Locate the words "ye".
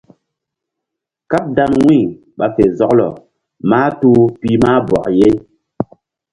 5.19-5.29